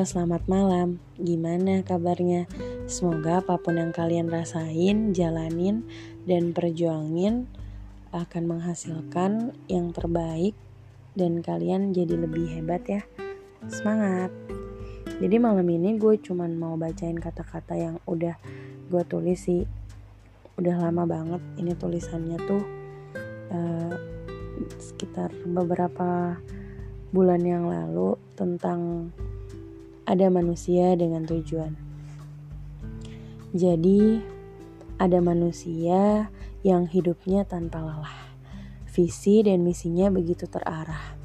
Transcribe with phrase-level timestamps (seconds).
[0.00, 0.96] Selamat malam.
[1.20, 2.48] Gimana kabarnya?
[2.88, 5.84] Semoga apa pun yang kalian rasain, jalanin,
[6.24, 7.44] dan perjuangin
[8.08, 10.56] akan menghasilkan yang terbaik
[11.12, 13.02] dan kalian jadi lebih hebat ya.
[13.68, 14.32] Semangat.
[15.20, 18.40] Jadi malam ini gue cuman mau bacain kata-kata yang udah
[18.88, 19.68] gue tulis sih.
[20.56, 22.62] Udah lama banget ini tulisannya tuh
[23.52, 23.92] uh,
[24.80, 26.40] sekitar beberapa
[27.12, 29.12] bulan yang lalu tentang
[30.06, 31.74] ada manusia dengan tujuan.
[33.50, 34.22] Jadi,
[35.00, 36.28] ada manusia
[36.60, 38.30] yang hidupnya tanpa lelah.
[38.90, 41.16] Visi dan misinya begitu terarah.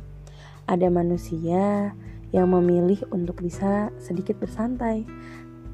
[0.65, 1.93] Ada manusia
[2.31, 5.05] yang memilih untuk bisa sedikit bersantai,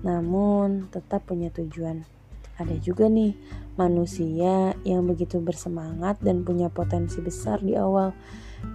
[0.02, 2.04] namun tetap punya tujuan.
[2.60, 3.34] Ada juga nih
[3.80, 8.14] manusia yang begitu bersemangat dan punya potensi besar di awal,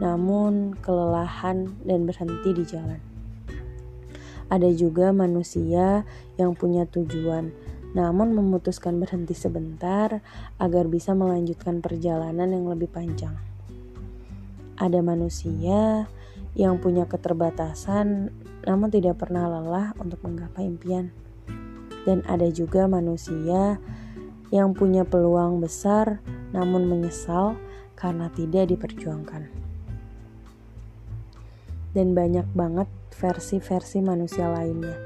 [0.01, 3.16] namun kelelahan dan berhenti di jalan.
[4.47, 6.07] Ada juga manusia
[6.39, 7.51] yang punya tujuan,
[7.99, 10.23] namun memutuskan berhenti sebentar
[10.63, 13.35] agar bisa melanjutkan perjalanan yang lebih panjang.
[14.79, 16.07] Ada manusia
[16.55, 18.31] yang punya keterbatasan,
[18.63, 21.11] namun tidak pernah lelah untuk menggapai impian,
[22.07, 23.83] dan ada juga manusia
[24.55, 26.23] yang punya peluang besar,
[26.55, 27.59] namun menyesal
[27.99, 29.66] karena tidak diperjuangkan
[31.97, 35.01] dan banyak banget versi-versi manusia lainnya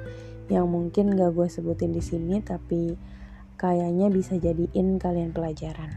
[0.51, 2.99] yang mungkin gak gue sebutin di sini tapi
[3.55, 5.95] kayaknya bisa jadiin kalian pelajaran.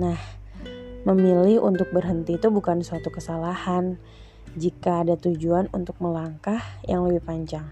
[0.00, 0.16] Nah,
[1.04, 4.00] memilih untuk berhenti itu bukan suatu kesalahan
[4.56, 7.68] jika ada tujuan untuk melangkah yang lebih panjang.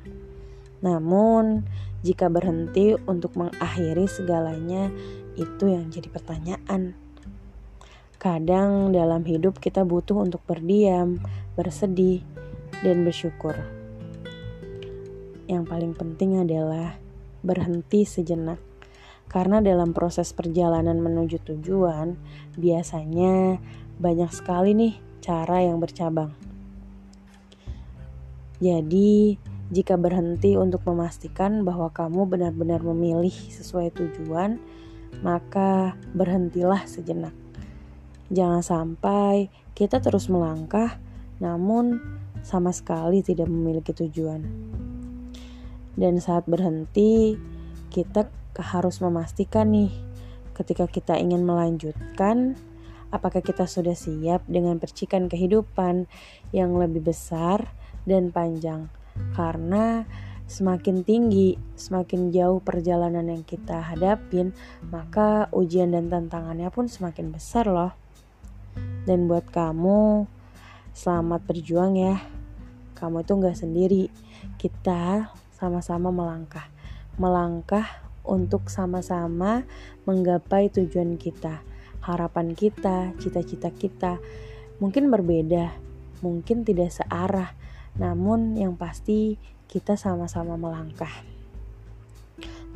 [0.85, 1.65] Namun,
[2.05, 4.93] jika berhenti untuk mengakhiri segalanya,
[5.41, 6.93] itu yang jadi pertanyaan.
[8.21, 11.21] Kadang dalam hidup kita butuh untuk berdiam,
[11.55, 12.23] bersedih,
[12.83, 13.55] dan bersyukur.
[15.47, 16.99] Yang paling penting adalah
[17.45, 18.59] berhenti sejenak,
[19.29, 22.17] karena dalam proses perjalanan menuju tujuan,
[22.59, 23.59] biasanya
[23.99, 26.35] banyak sekali nih cara yang bercabang.
[28.63, 29.37] Jadi,
[29.73, 34.61] jika berhenti untuk memastikan bahwa kamu benar-benar memilih sesuai tujuan,
[35.21, 37.35] maka berhentilah sejenak.
[38.33, 40.97] Jangan sampai kita terus melangkah
[41.39, 41.99] namun
[42.45, 44.45] sama sekali tidak memiliki tujuan.
[45.95, 47.39] Dan saat berhenti,
[47.89, 48.27] kita
[48.59, 49.95] harus memastikan nih,
[50.55, 52.59] ketika kita ingin melanjutkan,
[53.15, 56.11] apakah kita sudah siap dengan percikan kehidupan
[56.51, 57.71] yang lebih besar
[58.03, 58.91] dan panjang.
[59.39, 60.03] Karena
[60.51, 64.51] semakin tinggi, semakin jauh perjalanan yang kita hadapin,
[64.91, 67.95] maka ujian dan tantangannya pun semakin besar loh.
[69.07, 70.27] Dan buat kamu
[70.95, 72.23] Selamat berjuang ya.
[72.95, 74.15] Kamu itu nggak sendiri.
[74.55, 76.71] Kita sama-sama melangkah.
[77.19, 79.67] Melangkah untuk sama-sama
[80.07, 81.67] menggapai tujuan kita.
[81.99, 84.23] Harapan kita, cita-cita kita
[84.79, 85.75] mungkin berbeda,
[86.23, 87.59] mungkin tidak searah.
[87.99, 89.35] Namun yang pasti
[89.67, 91.11] kita sama-sama melangkah.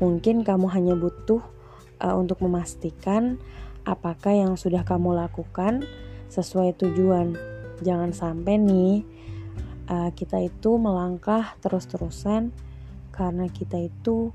[0.02, 1.46] Mungkin kamu hanya butuh
[2.02, 3.38] uh, untuk memastikan
[3.86, 5.86] apakah yang sudah kamu lakukan
[6.34, 7.47] sesuai tujuan
[7.82, 9.06] jangan sampai nih
[9.88, 12.50] uh, kita itu melangkah terus-terusan
[13.10, 14.30] karena kita itu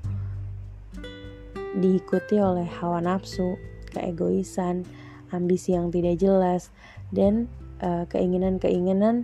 [1.74, 3.58] diikuti oleh hawa nafsu,
[3.90, 4.86] keegoisan,
[5.34, 6.70] ambisi yang tidak jelas,
[7.10, 7.50] dan
[7.80, 9.16] keinginan keinginan-keinginan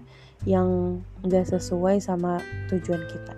[0.44, 2.42] yang gak sesuai sama
[2.72, 3.34] tujuan kita.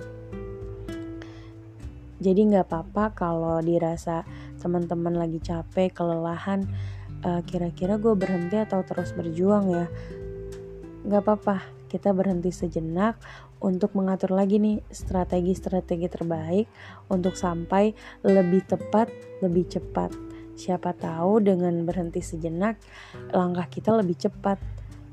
[2.22, 4.22] Jadi nggak apa-apa kalau dirasa
[4.62, 6.70] teman-teman lagi capek, kelelahan,
[7.26, 9.86] uh, kira-kira gue berhenti atau terus berjuang ya
[11.02, 13.18] Gak apa-apa, kita berhenti sejenak
[13.58, 16.66] untuk mengatur lagi nih strategi-strategi terbaik
[17.10, 17.90] untuk sampai
[18.22, 19.10] lebih tepat,
[19.42, 20.14] lebih cepat.
[20.54, 22.78] Siapa tahu dengan berhenti sejenak,
[23.34, 24.62] langkah kita lebih cepat.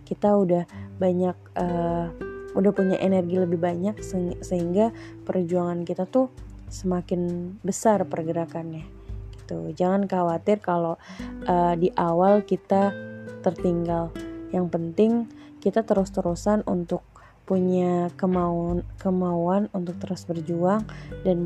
[0.05, 0.63] Kita udah
[1.01, 2.05] banyak, uh,
[2.53, 3.97] udah punya energi lebih banyak
[4.45, 4.93] sehingga
[5.25, 6.29] perjuangan kita tuh
[6.69, 8.85] semakin besar pergerakannya.
[9.33, 9.73] Gitu.
[9.73, 11.01] Jangan khawatir kalau
[11.49, 12.93] uh, di awal kita
[13.41, 14.13] tertinggal.
[14.49, 15.11] Yang penting
[15.59, 17.03] kita terus-terusan untuk
[17.49, 20.85] punya kemauan kemauan untuk terus berjuang
[21.25, 21.41] dan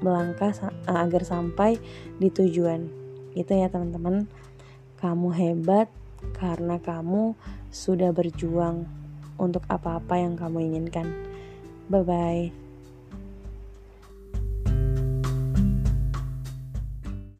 [0.00, 0.56] melangkah
[0.88, 1.76] agar sampai
[2.16, 2.88] di tujuan.
[3.36, 4.24] Itu ya teman-teman.
[4.98, 5.92] Kamu hebat
[6.40, 7.36] karena kamu
[7.68, 8.88] sudah berjuang
[9.36, 11.12] untuk apa-apa yang kamu inginkan.
[11.92, 12.63] Bye bye.